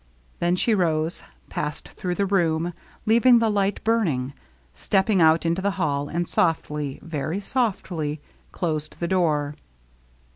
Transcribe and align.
Then 0.39 0.55
she 0.55 0.73
rose, 0.73 1.21
passed 1.47 1.89
through 1.89 2.15
the 2.15 2.25
room, 2.25 2.73
leaving 3.05 3.37
the 3.37 3.51
light 3.51 3.83
burning, 3.83 4.33
stepped 4.73 5.11
out 5.11 5.45
into 5.45 5.61
the 5.61 5.69
hall, 5.77 6.09
and 6.09 6.27
softly, 6.27 6.97
very 7.03 7.37
softly^ 7.37 8.17
closed 8.51 8.99
the 8.99 9.07
door. 9.07 9.53